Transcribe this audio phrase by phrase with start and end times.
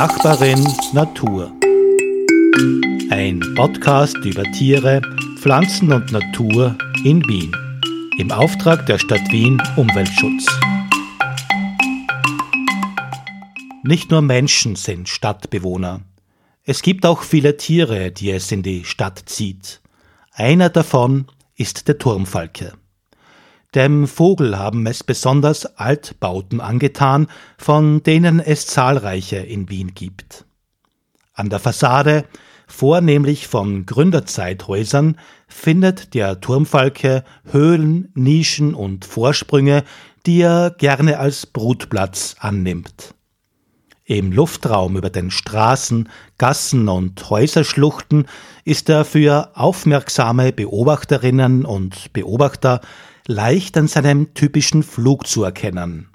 [0.00, 1.50] Nachbarin Natur.
[3.10, 5.02] Ein Podcast über Tiere,
[5.40, 7.50] Pflanzen und Natur in Wien.
[8.16, 10.46] Im Auftrag der Stadt Wien Umweltschutz.
[13.82, 16.02] Nicht nur Menschen sind Stadtbewohner.
[16.62, 19.80] Es gibt auch viele Tiere, die es in die Stadt zieht.
[20.30, 21.26] Einer davon
[21.56, 22.74] ist der Turmfalke.
[23.78, 27.28] Dem Vogel haben es besonders Altbauten angetan,
[27.58, 30.46] von denen es zahlreiche in Wien gibt.
[31.32, 32.24] An der Fassade,
[32.66, 37.22] vornehmlich von Gründerzeithäusern, findet der Turmfalke
[37.52, 39.84] Höhlen, Nischen und Vorsprünge,
[40.26, 43.14] die er gerne als Brutplatz annimmt.
[44.06, 48.26] Im Luftraum über den Straßen, Gassen und Häuserschluchten
[48.64, 52.80] ist er für aufmerksame Beobachterinnen und Beobachter
[53.30, 56.08] leicht an seinem typischen Flug zu erkennen.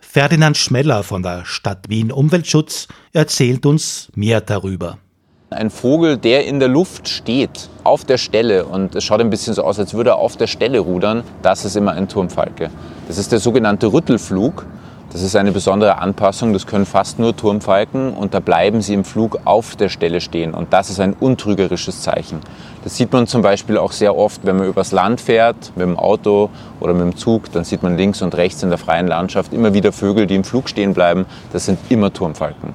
[0.00, 4.98] Ferdinand Schmeller von der Stadt Wien Umweltschutz erzählt uns mehr darüber.
[5.48, 9.54] Ein Vogel, der in der Luft steht, auf der Stelle und es schaut ein bisschen
[9.54, 12.68] so aus, als würde er auf der Stelle rudern, das ist immer ein Turmfalke.
[13.08, 14.66] Das ist der sogenannte Rüttelflug.
[15.10, 19.04] Das ist eine besondere Anpassung, das können fast nur Turmfalken und da bleiben sie im
[19.04, 22.40] Flug auf der Stelle stehen und das ist ein untrügerisches Zeichen.
[22.88, 25.98] Das sieht man zum Beispiel auch sehr oft, wenn man übers Land fährt, mit dem
[25.98, 26.48] Auto
[26.80, 29.74] oder mit dem Zug, dann sieht man links und rechts in der freien Landschaft immer
[29.74, 31.26] wieder Vögel, die im Flug stehen bleiben.
[31.52, 32.72] Das sind immer Turmfalken.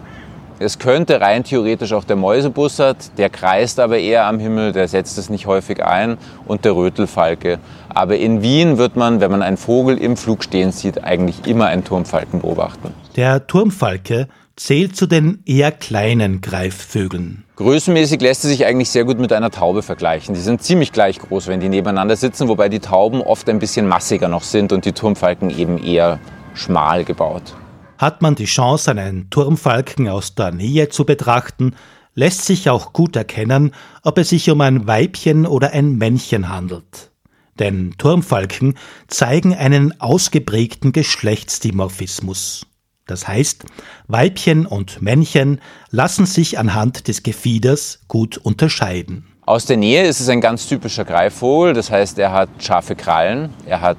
[0.59, 5.17] Es könnte rein theoretisch auch der Mäusebussard, der kreist aber eher am Himmel, der setzt
[5.17, 7.57] es nicht häufig ein, und der Rötelfalke.
[7.89, 11.65] Aber in Wien wird man, wenn man einen Vogel im Flug stehen sieht, eigentlich immer
[11.65, 12.93] einen Turmfalken beobachten.
[13.15, 17.43] Der Turmfalke zählt zu den eher kleinen Greifvögeln.
[17.55, 20.35] Größenmäßig lässt er sich eigentlich sehr gut mit einer Taube vergleichen.
[20.35, 23.87] Die sind ziemlich gleich groß, wenn die nebeneinander sitzen, wobei die Tauben oft ein bisschen
[23.87, 26.19] massiger noch sind und die Turmfalken eben eher
[26.53, 27.55] schmal gebaut.
[27.97, 31.75] Hat man die Chance, einen Turmfalken aus der Nähe zu betrachten,
[32.15, 33.73] lässt sich auch gut erkennen,
[34.03, 37.11] ob es sich um ein Weibchen oder ein Männchen handelt.
[37.59, 38.75] Denn Turmfalken
[39.07, 42.65] zeigen einen ausgeprägten Geschlechtsdimorphismus.
[43.05, 43.65] Das heißt,
[44.07, 45.59] Weibchen und Männchen
[45.89, 49.25] lassen sich anhand des Gefieders gut unterscheiden.
[49.45, 53.49] Aus der Nähe ist es ein ganz typischer Greifvogel, das heißt, er hat scharfe Krallen,
[53.65, 53.97] er hat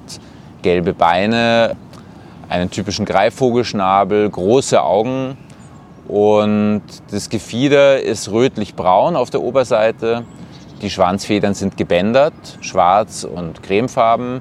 [0.62, 1.76] gelbe Beine,
[2.48, 5.36] einen typischen Greifvogelschnabel, große Augen
[6.09, 10.25] und das Gefieder ist rötlich-braun auf der Oberseite.
[10.81, 14.41] Die Schwanzfedern sind gebändert, schwarz und cremefarben.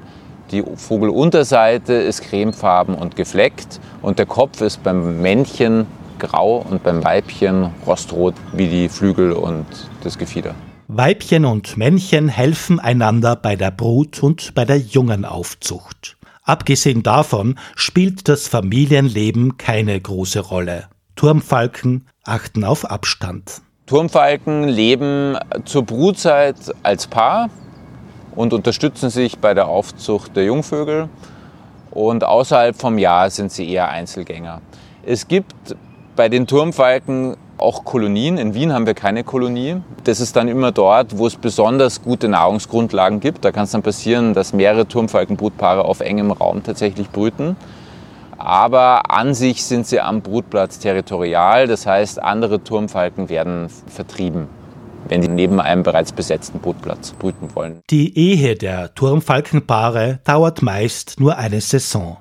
[0.51, 5.87] Die Vogelunterseite ist cremefarben und gefleckt und der Kopf ist beim Männchen
[6.19, 9.65] grau und beim Weibchen rostrot wie die Flügel und
[10.03, 10.55] das Gefieder.
[10.87, 16.17] Weibchen und Männchen helfen einander bei der Brut und bei der Jungenaufzucht.
[16.43, 20.87] Abgesehen davon spielt das Familienleben keine große Rolle.
[21.15, 23.61] Turmfalken achten auf Abstand.
[23.85, 27.49] Turmfalken leben zur Brutzeit als Paar
[28.35, 31.09] und unterstützen sich bei der Aufzucht der Jungvögel.
[31.91, 34.61] Und außerhalb vom Jahr sind sie eher Einzelgänger.
[35.05, 35.53] Es gibt
[36.15, 38.37] bei den Turmfalken auch Kolonien.
[38.37, 39.77] In Wien haben wir keine Kolonie.
[40.03, 43.45] Das ist dann immer dort, wo es besonders gute Nahrungsgrundlagen gibt.
[43.45, 47.55] Da kann es dann passieren, dass mehrere Turmfalkenbrutpaare auf engem Raum tatsächlich brüten.
[48.37, 51.67] Aber an sich sind sie am Brutplatz territorial.
[51.67, 54.62] Das heißt, andere Turmfalken werden vertrieben
[55.07, 57.81] wenn die neben einem bereits besetzten Brutplatz brüten wollen.
[57.89, 62.17] Die Ehe der Turmfalkenpaare dauert meist nur eine Saison.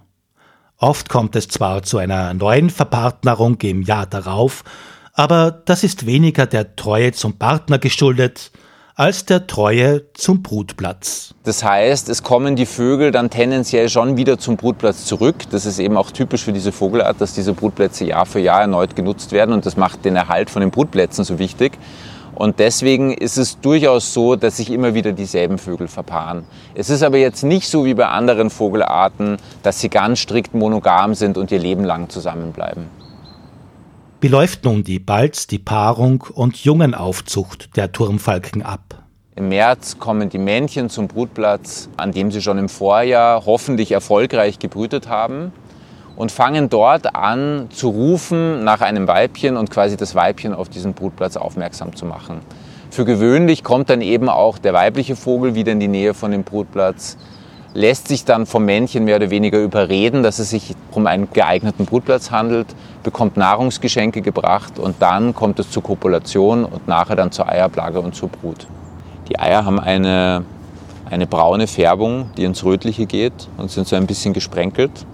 [0.78, 4.64] Oft kommt es zwar zu einer neuen Verpartnerung im Jahr darauf,
[5.12, 8.50] aber das ist weniger der Treue zum Partner geschuldet,
[8.94, 11.34] als der Treue zum Brutplatz.
[11.44, 15.36] Das heißt, es kommen die Vögel dann tendenziell schon wieder zum Brutplatz zurück.
[15.50, 18.94] Das ist eben auch typisch für diese Vogelart, dass diese Brutplätze Jahr für Jahr erneut
[18.94, 21.78] genutzt werden und das macht den Erhalt von den Brutplätzen so wichtig.
[22.34, 26.44] Und deswegen ist es durchaus so, dass sich immer wieder dieselben Vögel verpaaren.
[26.74, 31.14] Es ist aber jetzt nicht so wie bei anderen Vogelarten, dass sie ganz strikt monogam
[31.14, 32.86] sind und ihr Leben lang zusammenbleiben.
[34.20, 39.02] Wie läuft nun die Balz, die Paarung und Jungenaufzucht der Turmfalken ab?
[39.34, 44.58] Im März kommen die Männchen zum Brutplatz, an dem sie schon im Vorjahr hoffentlich erfolgreich
[44.58, 45.52] gebrütet haben
[46.16, 50.94] und fangen dort an zu rufen nach einem Weibchen und quasi das Weibchen auf diesen
[50.94, 52.40] Brutplatz aufmerksam zu machen.
[52.90, 56.44] Für gewöhnlich kommt dann eben auch der weibliche Vogel wieder in die Nähe von dem
[56.44, 57.16] Brutplatz
[57.74, 61.86] lässt sich dann vom Männchen mehr oder weniger überreden, dass es sich um einen geeigneten
[61.86, 62.66] Brutplatz handelt,
[63.02, 68.14] bekommt Nahrungsgeschenke gebracht und dann kommt es zur Kopulation und nachher dann zur Eiablage und
[68.14, 68.66] zur Brut.
[69.28, 70.44] Die Eier haben eine,
[71.10, 75.06] eine braune Färbung, die ins Rötliche geht und sind so ein bisschen gesprenkelt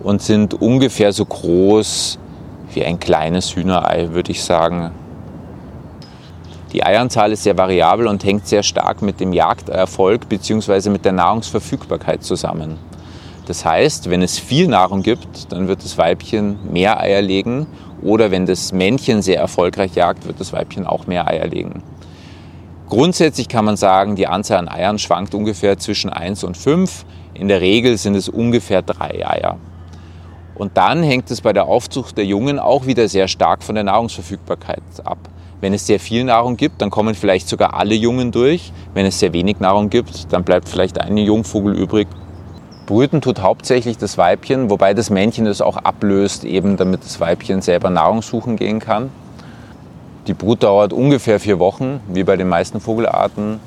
[0.00, 2.18] und sind ungefähr so groß
[2.72, 4.92] wie ein kleines Hühnerei, würde ich sagen.
[6.72, 10.90] Die Eianzahl ist sehr variabel und hängt sehr stark mit dem Jagderfolg bzw.
[10.90, 12.78] mit der Nahrungsverfügbarkeit zusammen.
[13.46, 17.66] Das heißt, wenn es viel Nahrung gibt, dann wird das Weibchen mehr Eier legen
[18.02, 21.82] oder wenn das Männchen sehr erfolgreich jagt, wird das Weibchen auch mehr Eier legen.
[22.90, 27.06] Grundsätzlich kann man sagen, die Anzahl an Eiern schwankt ungefähr zwischen 1 und 5.
[27.34, 29.56] In der Regel sind es ungefähr drei Eier.
[30.58, 33.84] Und dann hängt es bei der Aufzucht der Jungen auch wieder sehr stark von der
[33.84, 35.18] Nahrungsverfügbarkeit ab.
[35.60, 38.72] Wenn es sehr viel Nahrung gibt, dann kommen vielleicht sogar alle Jungen durch.
[38.92, 42.08] Wenn es sehr wenig Nahrung gibt, dann bleibt vielleicht ein Jungvogel übrig.
[42.86, 47.60] Brüten tut hauptsächlich das Weibchen, wobei das Männchen es auch ablöst, eben damit das Weibchen
[47.60, 49.10] selber Nahrung suchen gehen kann.
[50.26, 53.60] Die Brut dauert ungefähr vier Wochen, wie bei den meisten Vogelarten.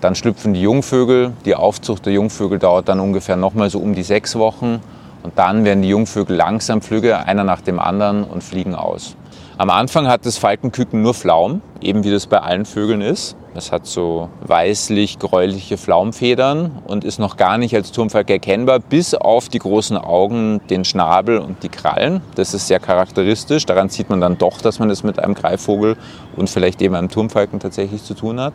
[0.00, 1.32] Dann schlüpfen die Jungvögel.
[1.44, 4.80] Die Aufzucht der Jungvögel dauert dann ungefähr nochmal so um die sechs Wochen.
[5.22, 9.16] Und dann werden die Jungvögel langsam flügge, einer nach dem anderen und fliegen aus.
[9.58, 13.36] Am Anfang hat das Falkenküken nur Flaum, eben wie das bei allen Vögeln ist.
[13.54, 19.50] Es hat so weißlich-gräuliche Flaumfedern und ist noch gar nicht als Turmfalke erkennbar, bis auf
[19.50, 22.22] die großen Augen, den Schnabel und die Krallen.
[22.34, 23.66] Das ist sehr charakteristisch.
[23.66, 25.96] Daran sieht man dann doch, dass man es mit einem Greifvogel
[26.34, 28.54] und vielleicht eben einem Turmfalken tatsächlich zu tun hat.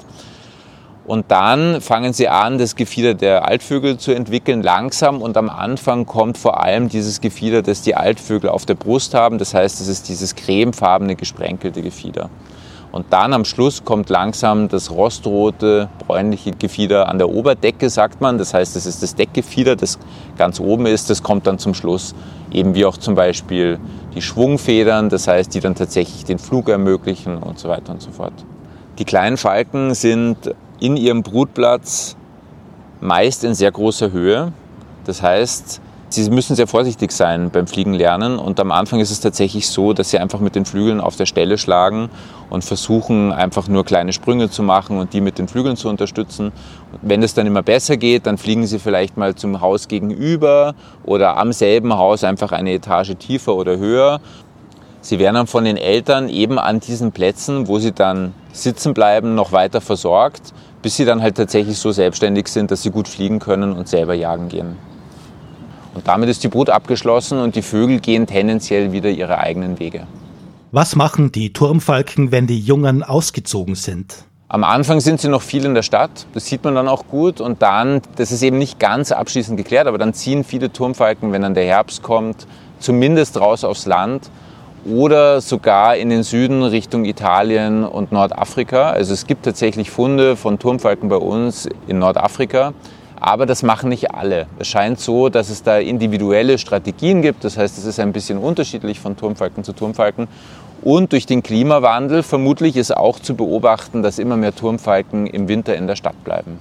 [1.08, 5.22] Und dann fangen sie an, das Gefieder der Altvögel zu entwickeln, langsam.
[5.22, 9.38] Und am Anfang kommt vor allem dieses Gefieder, das die Altvögel auf der Brust haben.
[9.38, 12.30] Das heißt, es ist dieses cremefarbene, gesprenkelte Gefieder.
[12.92, 18.38] Und dann am Schluss kommt langsam das rostrote, bräunliche Gefieder an der Oberdecke, sagt man.
[18.38, 20.00] Das heißt, es ist das Deckgefieder, das
[20.38, 21.10] ganz oben ist.
[21.10, 22.16] Das kommt dann zum Schluss.
[22.52, 23.80] Eben wie auch zum Beispiel
[24.14, 28.12] die Schwungfedern, das heißt, die dann tatsächlich den Flug ermöglichen und so weiter und so
[28.12, 28.34] fort.
[29.00, 32.16] Die kleinen Falken sind in ihrem Brutplatz
[33.00, 34.52] meist in sehr großer Höhe.
[35.06, 39.20] Das heißt, sie müssen sehr vorsichtig sein beim Fliegen lernen und am Anfang ist es
[39.20, 42.10] tatsächlich so, dass sie einfach mit den Flügeln auf der Stelle schlagen
[42.50, 46.52] und versuchen einfach nur kleine Sprünge zu machen und die mit den Flügeln zu unterstützen.
[46.92, 50.76] Und wenn es dann immer besser geht, dann fliegen sie vielleicht mal zum Haus gegenüber
[51.04, 54.20] oder am selben Haus einfach eine Etage tiefer oder höher.
[55.02, 59.36] Sie werden dann von den Eltern eben an diesen Plätzen, wo sie dann sitzen bleiben,
[59.36, 60.54] noch weiter versorgt
[60.88, 64.14] bis sie dann halt tatsächlich so selbstständig sind, dass sie gut fliegen können und selber
[64.14, 64.78] jagen gehen.
[65.94, 70.08] Und damit ist die Brut abgeschlossen und die Vögel gehen tendenziell wieder ihre eigenen Wege.
[70.72, 74.24] Was machen die Turmfalken, wenn die Jungen ausgezogen sind?
[74.48, 77.42] Am Anfang sind sie noch viel in der Stadt, das sieht man dann auch gut.
[77.42, 81.42] Und dann, das ist eben nicht ganz abschließend geklärt, aber dann ziehen viele Turmfalken, wenn
[81.42, 82.48] dann der Herbst kommt,
[82.80, 84.30] zumindest raus aufs Land
[84.88, 88.92] oder sogar in den Süden Richtung Italien und Nordafrika.
[88.92, 92.74] Also es gibt tatsächlich Funde von Turmfalken bei uns in Nordafrika.
[93.20, 94.46] Aber das machen nicht alle.
[94.60, 97.44] Es scheint so, dass es da individuelle Strategien gibt.
[97.44, 100.28] Das heißt, es ist ein bisschen unterschiedlich von Turmfalken zu Turmfalken.
[100.84, 105.76] Und durch den Klimawandel vermutlich ist auch zu beobachten, dass immer mehr Turmfalken im Winter
[105.76, 106.60] in der Stadt bleiben.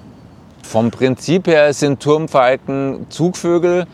[0.62, 3.86] Vom Prinzip her sind Turmfalken Zugvögel.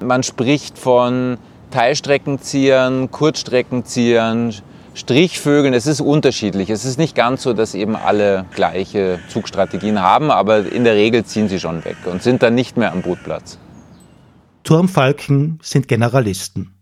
[0.00, 1.38] Man spricht von
[1.74, 4.54] Teilstreckenziehern, Kurzstreckenziehern,
[4.94, 5.74] Strichvögeln.
[5.74, 6.70] Es ist unterschiedlich.
[6.70, 11.24] Es ist nicht ganz so, dass eben alle gleiche Zugstrategien haben, aber in der Regel
[11.24, 13.58] ziehen sie schon weg und sind dann nicht mehr am Brutplatz.
[14.62, 16.72] Turmfalken sind Generalisten.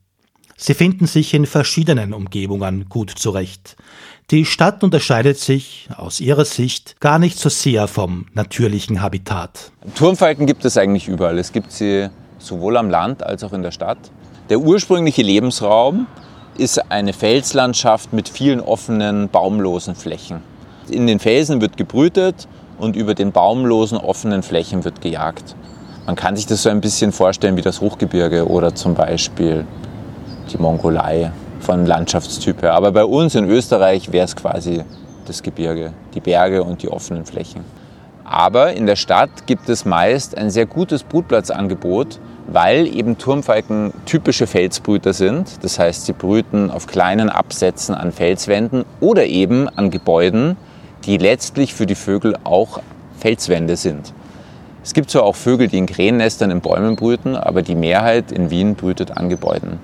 [0.58, 3.78] Sie finden sich in verschiedenen Umgebungen gut zurecht.
[4.30, 9.72] Die Stadt unterscheidet sich aus ihrer Sicht gar nicht so sehr vom natürlichen Habitat.
[9.94, 11.38] Turmfalken gibt es eigentlich überall.
[11.38, 13.98] Es gibt sie sowohl am Land als auch in der Stadt.
[14.52, 16.06] Der ursprüngliche Lebensraum
[16.58, 20.42] ist eine Felslandschaft mit vielen offenen, baumlosen Flächen.
[20.90, 25.56] In den Felsen wird gebrütet und über den baumlosen, offenen Flächen wird gejagt.
[26.04, 29.64] Man kann sich das so ein bisschen vorstellen wie das Hochgebirge oder zum Beispiel
[30.52, 32.74] die Mongolei von Landschaftstyp her.
[32.74, 34.84] Aber bei uns in Österreich wäre es quasi
[35.24, 37.64] das Gebirge, die Berge und die offenen Flächen.
[38.22, 44.46] Aber in der Stadt gibt es meist ein sehr gutes Brutplatzangebot, weil eben Turmfalken typische
[44.46, 45.62] Felsbrüter sind.
[45.62, 50.56] Das heißt, sie brüten auf kleinen Absätzen an Felswänden oder eben an Gebäuden,
[51.04, 52.80] die letztlich für die Vögel auch
[53.18, 54.12] Felswände sind.
[54.84, 58.50] Es gibt zwar auch Vögel, die in Krähennestern in Bäumen brüten, aber die Mehrheit in
[58.50, 59.78] Wien brütet an Gebäuden.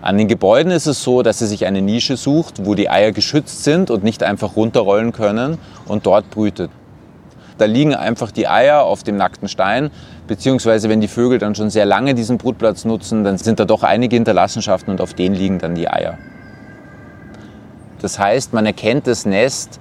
[0.00, 3.12] An den Gebäuden ist es so, dass sie sich eine Nische sucht, wo die Eier
[3.12, 6.70] geschützt sind und nicht einfach runterrollen können und dort brütet.
[7.58, 9.90] Da liegen einfach die Eier auf dem nackten Stein,
[10.26, 13.82] beziehungsweise wenn die Vögel dann schon sehr lange diesen Brutplatz nutzen, dann sind da doch
[13.82, 16.18] einige Hinterlassenschaften und auf denen liegen dann die Eier.
[18.00, 19.80] Das heißt, man erkennt das Nest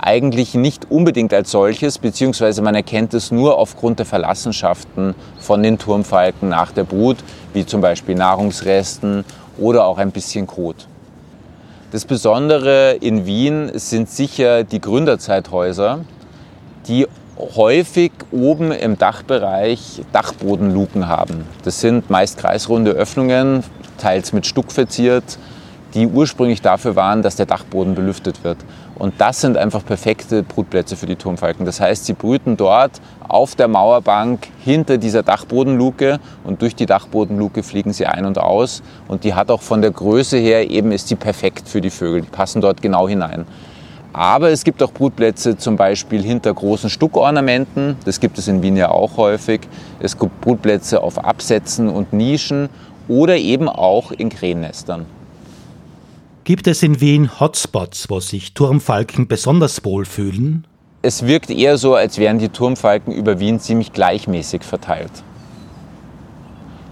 [0.00, 5.78] eigentlich nicht unbedingt als solches, beziehungsweise man erkennt es nur aufgrund der Verlassenschaften von den
[5.78, 7.16] Turmfalken nach der Brut,
[7.54, 9.24] wie zum Beispiel Nahrungsresten
[9.58, 10.86] oder auch ein bisschen Kot.
[11.92, 16.00] Das Besondere in Wien sind sicher die Gründerzeithäuser,
[16.88, 17.06] die
[17.38, 21.44] häufig oben im Dachbereich Dachbodenluken haben.
[21.64, 23.62] Das sind meist kreisrunde Öffnungen,
[23.98, 25.38] teils mit Stuck verziert,
[25.94, 28.58] die ursprünglich dafür waren, dass der Dachboden belüftet wird.
[28.98, 31.66] Und das sind einfach perfekte Brutplätze für die Turmfalken.
[31.66, 32.92] Das heißt, sie brüten dort
[33.28, 38.82] auf der Mauerbank hinter dieser Dachbodenluke und durch die Dachbodenluke fliegen sie ein und aus.
[39.08, 42.22] Und die hat auch von der Größe her eben ist die perfekt für die Vögel.
[42.22, 43.46] Die passen dort genau hinein.
[44.16, 47.96] Aber es gibt auch Brutplätze zum Beispiel hinter großen Stuckornamenten.
[48.06, 49.60] Das gibt es in Wien ja auch häufig.
[50.00, 52.70] Es gibt Brutplätze auf Absätzen und Nischen
[53.08, 55.04] oder eben auch in Krähennestern.
[56.44, 60.66] Gibt es in Wien Hotspots, wo sich Turmfalken besonders wohlfühlen?
[61.02, 65.12] Es wirkt eher so, als wären die Turmfalken über Wien ziemlich gleichmäßig verteilt.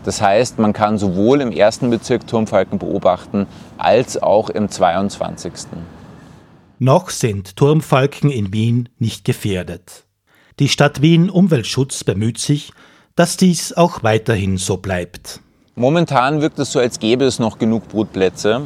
[0.04, 3.46] Das heißt, man kann sowohl im ersten Bezirk Turmfalken beobachten,
[3.78, 5.52] als auch im 22.
[6.80, 10.04] Noch sind Turmfalken in Wien nicht gefährdet.
[10.58, 12.72] Die Stadt Wien Umweltschutz bemüht sich,
[13.14, 15.40] dass dies auch weiterhin so bleibt.
[15.76, 18.62] Momentan wirkt es so, als gäbe es noch genug Brutplätze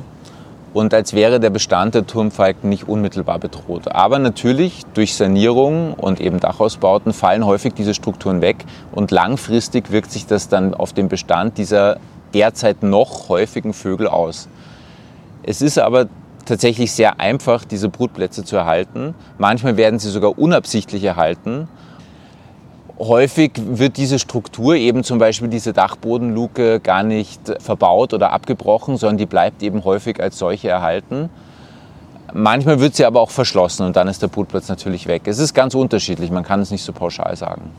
[0.72, 3.92] und als wäre der Bestand der Turmfalken nicht unmittelbar bedroht.
[3.92, 10.12] Aber natürlich durch Sanierung und eben Dachausbauten fallen häufig diese Strukturen weg und langfristig wirkt
[10.12, 12.00] sich das dann auf den Bestand dieser
[12.32, 14.48] derzeit noch häufigen Vögel aus.
[15.42, 16.08] Es ist aber
[16.48, 19.14] tatsächlich sehr einfach, diese Brutplätze zu erhalten.
[19.38, 21.68] Manchmal werden sie sogar unabsichtlich erhalten.
[22.98, 29.18] Häufig wird diese Struktur, eben zum Beispiel diese Dachbodenluke, gar nicht verbaut oder abgebrochen, sondern
[29.18, 31.30] die bleibt eben häufig als solche erhalten.
[32.34, 35.22] Manchmal wird sie aber auch verschlossen und dann ist der Brutplatz natürlich weg.
[35.26, 37.70] Es ist ganz unterschiedlich, man kann es nicht so pauschal sagen.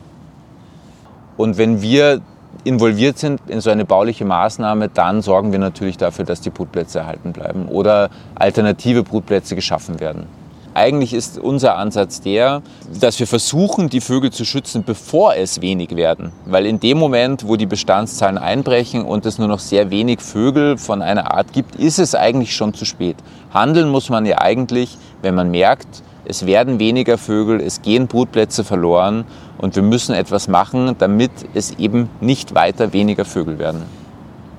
[1.38, 2.22] Und wenn wir
[2.64, 7.00] involviert sind in so eine bauliche Maßnahme, dann sorgen wir natürlich dafür, dass die Brutplätze
[7.00, 10.28] erhalten bleiben oder alternative Brutplätze geschaffen werden.
[10.76, 12.62] Eigentlich ist unser Ansatz der,
[13.02, 16.32] dass wir versuchen, die Vögel zu schützen, bevor es wenig werden.
[16.46, 20.78] Weil in dem Moment, wo die Bestandszahlen einbrechen und es nur noch sehr wenig Vögel
[20.78, 23.18] von einer Art gibt, ist es eigentlich schon zu spät.
[23.52, 28.64] Handeln muss man ja eigentlich, wenn man merkt, es werden weniger Vögel, es gehen Brutplätze
[28.64, 29.26] verloren
[29.58, 33.84] und wir müssen etwas machen, damit es eben nicht weiter weniger Vögel werden.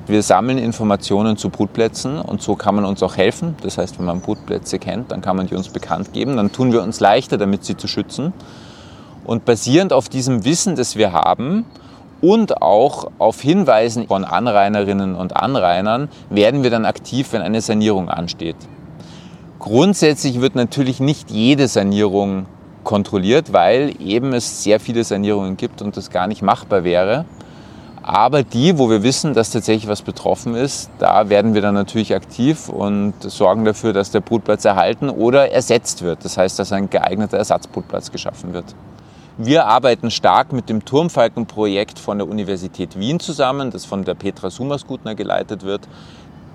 [0.06, 3.54] Wir sammeln Informationen zu Brutplätzen und so kann man uns auch helfen.
[3.62, 6.36] Das heißt, wenn man Brutplätze kennt, dann kann man die uns bekannt geben.
[6.36, 8.32] Dann tun wir uns leichter, damit sie zu schützen.
[9.24, 11.64] Und basierend auf diesem Wissen, das wir haben
[12.20, 18.08] und auch auf Hinweisen von Anrainerinnen und Anrainern, werden wir dann aktiv, wenn eine Sanierung
[18.08, 18.56] ansteht.
[19.60, 22.46] Grundsätzlich wird natürlich nicht jede Sanierung
[22.82, 27.26] kontrolliert, weil eben es sehr viele Sanierungen gibt und das gar nicht machbar wäre.
[28.02, 32.14] Aber die, wo wir wissen, dass tatsächlich was betroffen ist, da werden wir dann natürlich
[32.14, 36.24] aktiv und sorgen dafür, dass der Brutplatz erhalten oder ersetzt wird.
[36.24, 38.64] Das heißt, dass ein geeigneter Ersatzbrutplatz geschaffen wird.
[39.36, 44.48] Wir arbeiten stark mit dem Turmfalkenprojekt von der Universität Wien zusammen, das von der Petra
[44.48, 45.86] Sumasgutner geleitet wird.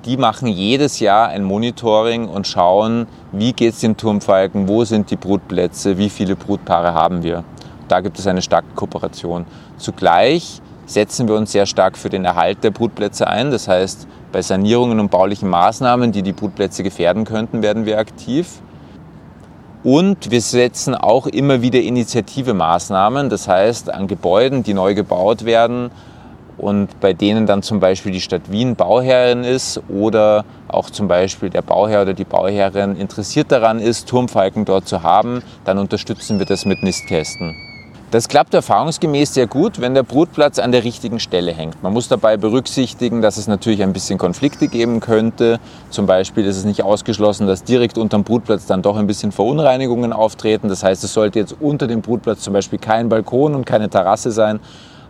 [0.06, 5.10] Die machen jedes Jahr ein Monitoring und schauen, wie geht es den Turmfalken, wo sind
[5.10, 7.44] die Brutplätze, wie viele Brutpaare haben wir.
[7.88, 9.48] Da gibt es eine starke Kooperation.
[9.78, 13.50] Zugleich setzen wir uns sehr stark für den Erhalt der Brutplätze ein.
[13.50, 18.62] Das heißt, bei Sanierungen und baulichen Maßnahmen, die die Brutplätze gefährden könnten, werden wir aktiv.
[19.84, 25.46] Und wir setzen auch immer wieder initiative Maßnahmen, das heißt an Gebäuden, die neu gebaut
[25.46, 25.92] werden,
[26.58, 31.50] und bei denen dann zum Beispiel die Stadt Wien Bauherrin ist oder auch zum Beispiel
[31.50, 36.46] der Bauherr oder die Bauherrin interessiert daran ist, Turmfalken dort zu haben, dann unterstützen wir
[36.46, 37.56] das mit Nistkästen.
[38.12, 41.84] Das klappt erfahrungsgemäß sehr gut, wenn der Brutplatz an der richtigen Stelle hängt.
[41.84, 45.60] Man muss dabei berücksichtigen, dass es natürlich ein bisschen Konflikte geben könnte.
[45.90, 49.34] Zum Beispiel ist es nicht ausgeschlossen, dass direkt unter dem Brutplatz dann doch ein bisschen
[49.34, 50.70] Verunreinigungen auftreten.
[50.70, 54.32] Das heißt, es sollte jetzt unter dem Brutplatz zum Beispiel kein Balkon und keine Terrasse
[54.32, 54.62] sein,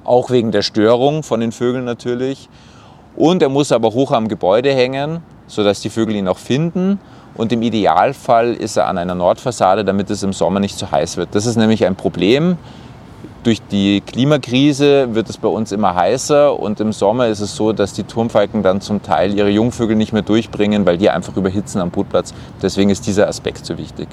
[0.06, 2.50] auch wegen der Störung von den Vögeln natürlich.
[3.16, 7.00] Und er muss aber hoch am Gebäude hängen, sodass die Vögel ihn auch finden.
[7.36, 11.18] Und im Idealfall ist er an einer Nordfassade, damit es im Sommer nicht zu heiß
[11.18, 11.30] wird.
[11.34, 12.58] Das ist nämlich ein Problem.
[13.44, 17.74] Durch die Klimakrise wird es bei uns immer heißer und im Sommer ist es so,
[17.74, 21.80] dass die Turmfalken dann zum Teil ihre Jungvögel nicht mehr durchbringen, weil die einfach überhitzen
[21.80, 22.34] am Brutplatz.
[22.62, 24.08] Deswegen ist dieser Aspekt so wichtig.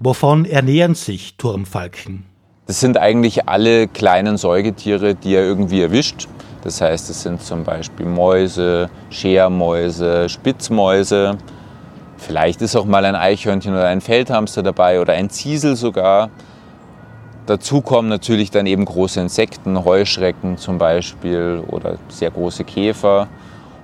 [0.00, 2.26] Wovon ernähren sich Turmfalken?
[2.68, 6.28] Das sind eigentlich alle kleinen Säugetiere, die er irgendwie erwischt.
[6.62, 11.38] Das heißt, es sind zum Beispiel Mäuse, Schermäuse, Spitzmäuse.
[12.18, 16.28] Vielleicht ist auch mal ein Eichhörnchen oder ein Feldhamster dabei oder ein Ziesel sogar.
[17.46, 23.28] Dazu kommen natürlich dann eben große Insekten, Heuschrecken zum Beispiel oder sehr große Käfer.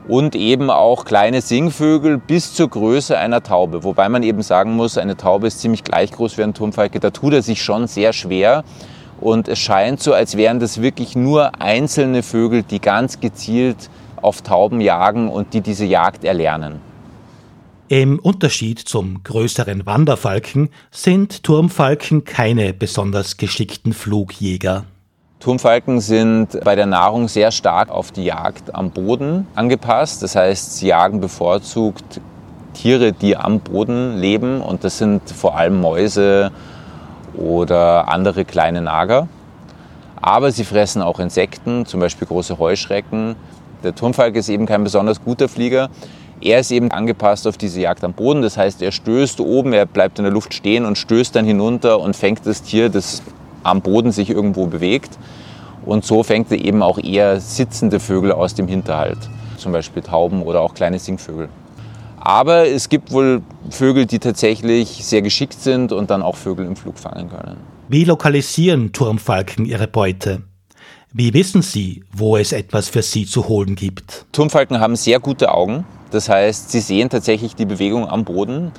[0.06, 3.84] Und eben auch kleine Singvögel bis zur Größe einer Taube.
[3.84, 7.00] Wobei man eben sagen muss, eine Taube ist ziemlich gleich groß wie ein Turmfalke.
[7.00, 8.64] Da tut er sich schon sehr schwer.
[9.20, 13.88] Und es scheint so, als wären das wirklich nur einzelne Vögel, die ganz gezielt
[14.20, 16.80] auf Tauben jagen und die diese Jagd erlernen.
[17.88, 24.84] Im Unterschied zum größeren Wanderfalken sind Turmfalken keine besonders geschickten Flugjäger.
[25.45, 30.23] Turmfalken sind bei der Nahrung sehr stark auf die Jagd am Boden angepasst.
[30.23, 32.23] Das heißt, sie jagen bevorzugt
[32.73, 34.63] Tiere, die am Boden leben.
[34.63, 36.51] Und das sind vor allem Mäuse
[37.37, 39.29] oder andere kleine Nager.
[40.17, 43.37] Aber sie fressen auch Insekten, zum Beispiel große Heuschrecken.
[43.83, 45.91] Der Turmfalk ist eben kein besonders guter Flieger.
[46.41, 48.41] Er ist eben angepasst auf diese Jagd am Boden.
[48.41, 52.01] Das heißt, er stößt oben, er bleibt in der Luft stehen und stößt dann hinunter
[52.01, 53.23] und fängt das Tier, das
[53.64, 55.18] am Boden sich irgendwo bewegt.
[55.85, 59.18] Und so fängt er eben auch eher sitzende Vögel aus dem Hinterhalt,
[59.59, 61.49] zum Beispiel Tauben oder auch kleine Singvögel.
[62.18, 66.75] Aber es gibt wohl Vögel, die tatsächlich sehr geschickt sind und dann auch Vögel im
[66.75, 67.59] Flug fangen können.
[67.88, 70.42] Wie lokalisieren Turmfalken ihre Beute?
[71.12, 74.25] Wie wissen sie, wo es etwas für sie zu holen gibt?
[74.33, 75.85] Turmfalken haben sehr gute Augen.
[76.11, 78.73] Das heißt, sie sehen tatsächlich die Bewegung am Boden.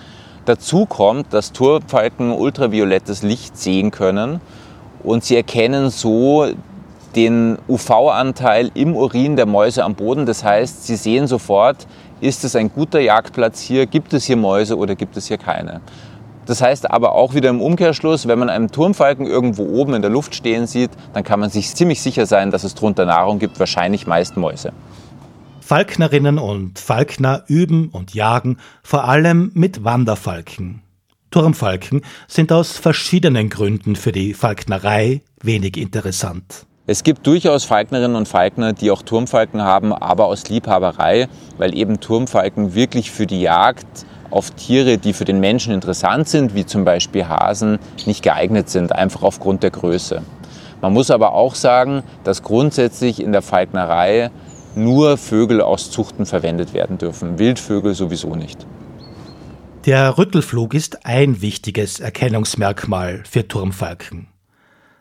[0.45, 4.41] Dazu kommt, dass Turmfalken ultraviolettes Licht sehen können
[5.05, 6.47] und sie erkennen so
[7.15, 10.25] den UV-Anteil im Urin der Mäuse am Boden.
[10.25, 11.87] Das heißt, sie sehen sofort,
[12.19, 15.81] ist es ein guter Jagdplatz hier, gibt es hier Mäuse oder gibt es hier keine.
[16.45, 20.11] Das heißt aber auch wieder im Umkehrschluss, wenn man einen Turmfalken irgendwo oben in der
[20.11, 23.59] Luft stehen sieht, dann kann man sich ziemlich sicher sein, dass es drunter Nahrung gibt,
[23.59, 24.71] wahrscheinlich meist Mäuse.
[25.61, 30.84] Falknerinnen und Falkner üben und jagen vor allem mit Wanderfalken.
[31.31, 36.65] Turmfalken sind aus verschiedenen Gründen für die Falknerei wenig interessant.
[36.87, 41.27] Es gibt durchaus Falknerinnen und Falkner, die auch Turmfalken haben, aber aus Liebhaberei,
[41.57, 43.87] weil eben Turmfalken wirklich für die Jagd
[44.29, 48.91] auf Tiere, die für den Menschen interessant sind, wie zum Beispiel Hasen, nicht geeignet sind,
[48.91, 50.21] einfach aufgrund der Größe.
[50.81, 54.29] Man muss aber auch sagen, dass grundsätzlich in der Falknerei
[54.75, 58.65] nur Vögel aus Zuchten verwendet werden dürfen, Wildvögel sowieso nicht.
[59.85, 64.25] Der Rüttelflug ist ein wichtiges Erkennungsmerkmal für Turmfalken.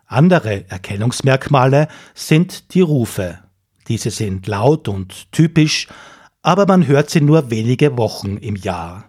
[0.06, 3.38] Andere Erkennungsmerkmale sind die Rufe.
[3.88, 5.88] Diese sind laut und typisch,
[6.42, 9.04] aber man hört sie nur wenige Wochen im Jahr.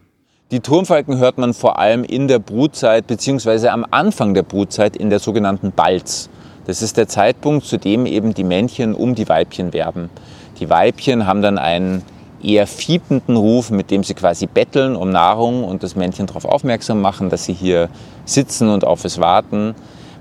[0.49, 3.67] Die Turmfalken hört man vor allem in der Brutzeit bzw.
[3.67, 6.29] am Anfang der Brutzeit in der sogenannten Balz.
[6.65, 10.09] Das ist der Zeitpunkt, zu dem eben die Männchen um die Weibchen werben.
[10.57, 12.01] Die Weibchen haben dann einen
[12.41, 17.01] eher fiependen Ruf, mit dem sie quasi betteln um Nahrung und das Männchen darauf aufmerksam
[17.01, 17.89] machen, dass sie hier
[18.25, 19.75] sitzen und auf es warten.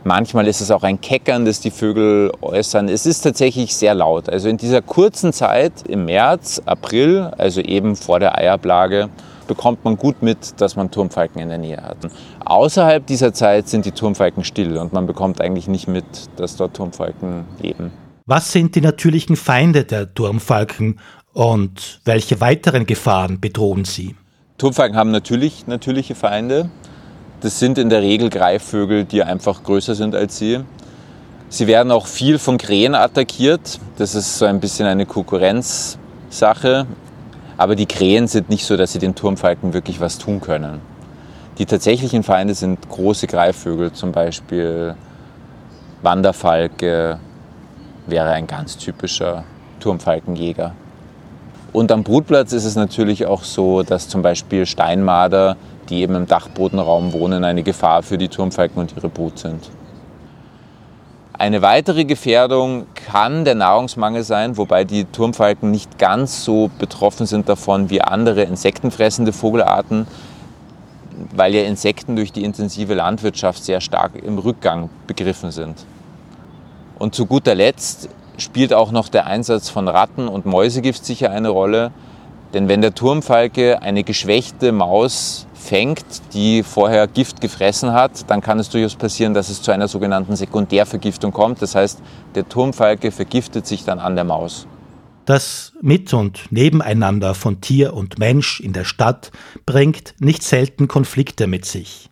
[0.07, 2.90] Manchmal ist es auch ein Keckern, das die Vögel äußern.
[2.90, 4.29] Es ist tatsächlich sehr laut.
[4.29, 9.09] Also in dieser kurzen Zeit im März, April, also eben vor der Eiablage,
[9.46, 11.96] bekommt man gut mit, dass man Turmfalken in der Nähe hat.
[12.44, 16.05] Außerhalb dieser Zeit sind die Turmfalken still und man bekommt eigentlich nicht mit,
[16.37, 17.90] dass dort Turmfalken leben.
[18.27, 20.98] Was sind die natürlichen Feinde der Turmfalken
[21.35, 24.16] und welche weiteren Gefahren bedrohen sie?
[24.57, 26.70] Turmfalken haben natürlich natürliche Feinde.
[27.40, 30.61] Das sind in der Regel Greifvögel, die einfach größer sind als sie.
[31.49, 33.79] Sie werden auch viel von Krähen attackiert.
[33.99, 36.87] Das ist so ein bisschen eine Konkurrenzsache.
[37.57, 40.81] Aber die Krähen sind nicht so, dass sie den Turmfalken wirklich was tun können.
[41.59, 44.97] Die tatsächlichen Feinde sind große Greifvögel, zum Beispiel
[46.03, 47.20] Wanderfalke
[48.07, 49.44] wäre ein ganz typischer
[49.79, 50.75] Turmfalkenjäger.
[51.74, 55.56] Und am Brutplatz ist es natürlich auch so, dass zum Beispiel Steinmarder,
[55.88, 59.70] die eben im Dachbodenraum wohnen, eine Gefahr für die Turmfalken und ihre Brut sind.
[61.32, 67.48] Eine weitere Gefährdung kann der Nahrungsmangel sein, wobei die Turmfalken nicht ganz so betroffen sind
[67.48, 70.06] davon wie andere insektenfressende Vogelarten,
[71.34, 75.84] weil ja Insekten durch die intensive Landwirtschaft sehr stark im Rückgang begriffen sind.
[77.00, 78.08] Und zu guter Letzt
[78.38, 81.92] spielt auch noch der Einsatz von Ratten und Mäusegift sicher eine Rolle.
[82.53, 88.59] Denn wenn der Turmfalke eine geschwächte Maus fängt, die vorher Gift gefressen hat, dann kann
[88.61, 91.62] es durchaus passieren, dass es zu einer sogenannten Sekundärvergiftung kommt.
[91.62, 92.01] Das heißt,
[92.35, 94.68] der Turmfalke vergiftet sich dann an der Maus.
[95.25, 99.33] Das Mit- und Nebeneinander von Tier und Mensch in der Stadt
[99.64, 102.11] bringt nicht selten Konflikte mit sich.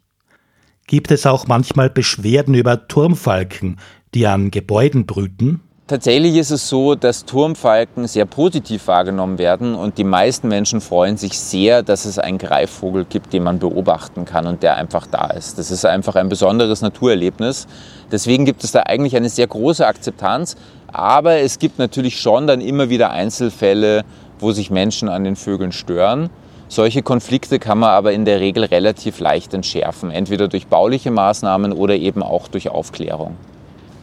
[0.87, 3.79] Gibt es auch manchmal Beschwerden über Turmfalken,
[4.15, 5.61] die an Gebäuden brüten?
[5.93, 11.19] Tatsächlich ist es so, dass Turmfalken sehr positiv wahrgenommen werden und die meisten Menschen freuen
[11.19, 15.27] sich sehr, dass es einen Greifvogel gibt, den man beobachten kann und der einfach da
[15.27, 15.59] ist.
[15.59, 17.67] Das ist einfach ein besonderes Naturerlebnis.
[18.11, 20.57] Deswegen gibt es da eigentlich eine sehr große Akzeptanz,
[20.91, 24.07] aber es gibt natürlich schon dann immer wieder Einzelfälle
[24.39, 26.31] wo sich Menschen an den Vögeln stören.
[26.69, 31.75] Solche Konflikte kann man aber in der Regel relativ leicht entschärfen, entweder durch bauliche Maßnahmen
[31.75, 33.37] oder eben auch durch Aufklärung.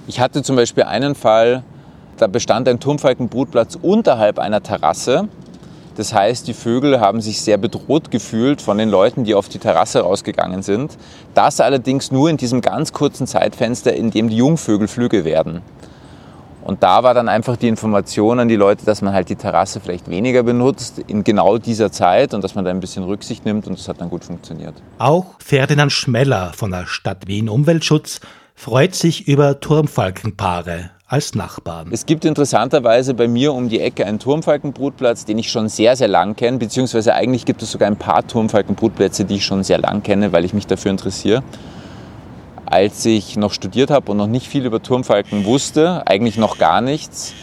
[0.07, 1.63] Ich hatte zum Beispiel einen Fall,
[2.19, 5.27] da bestand ein Turmfalkenbrutplatz unterhalb einer Terrasse.
[5.95, 9.59] Das heißt, die Vögel haben sich sehr bedroht gefühlt von den Leuten, die auf die
[9.59, 10.97] Terrasse rausgegangen sind.
[11.33, 15.61] Das allerdings nur in diesem ganz kurzen Zeitfenster, in dem die Jungvögel Flüge werden.
[16.63, 19.79] Und da war dann einfach die Information an die Leute, dass man halt die Terrasse
[19.79, 23.65] vielleicht weniger benutzt in genau dieser Zeit und dass man da ein bisschen Rücksicht nimmt
[23.65, 24.75] und das hat dann gut funktioniert.
[24.99, 28.19] Auch Ferdinand Schmeller von der Stadt Wien Umweltschutz
[28.55, 31.89] freut sich über Turmfalkenpaare als Nachbarn.
[31.91, 36.07] Es gibt interessanterweise bei mir um die Ecke einen Turmfalkenbrutplatz, den ich schon sehr, sehr
[36.07, 40.03] lang kenne, beziehungsweise eigentlich gibt es sogar ein paar Turmfalkenbrutplätze, die ich schon sehr lang
[40.03, 41.41] kenne, weil ich mich dafür interessiere.
[42.67, 46.79] Als ich noch studiert habe und noch nicht viel über Turmfalken wusste, eigentlich noch gar
[46.79, 47.33] nichts,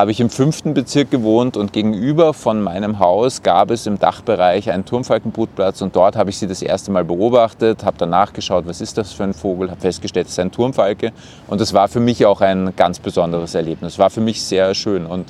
[0.00, 4.70] habe ich im fünften Bezirk gewohnt und gegenüber von meinem Haus gab es im Dachbereich
[4.70, 8.80] einen Turmfalkenbrutplatz und dort habe ich sie das erste Mal beobachtet, habe dann nachgeschaut, was
[8.80, 11.12] ist das für ein Vogel, habe festgestellt, es ist ein Turmfalke
[11.48, 13.98] und das war für mich auch ein ganz besonderes Erlebnis.
[13.98, 15.26] War für mich sehr schön und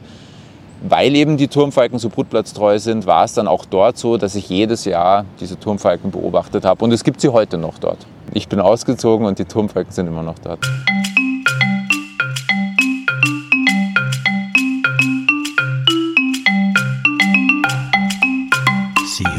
[0.89, 4.49] weil eben die Turmfalken so brutplatztreu sind, war es dann auch dort so, dass ich
[4.49, 8.07] jedes Jahr diese Turmfalken beobachtet habe und es gibt sie heute noch dort.
[8.33, 10.61] Ich bin ausgezogen und die Turmfalken sind immer noch dort.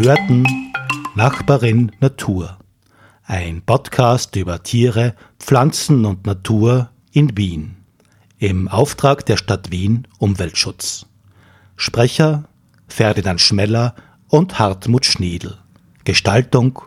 [0.04, 0.48] Hörten
[1.14, 2.58] Nachbarin Natur,
[3.24, 7.76] ein Podcast über Tiere, Pflanzen und Natur in Wien,
[8.40, 11.06] im Auftrag der Stadt Wien Umweltschutz.
[11.76, 12.46] Sprecher
[12.88, 13.94] Ferdinand Schmeller
[14.28, 15.60] und Hartmut Schniedl.
[16.04, 16.82] Gestaltung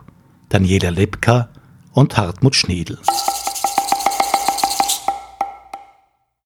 [0.49, 1.47] Daniela Lepka
[1.93, 2.99] und Hartmut Schniedl.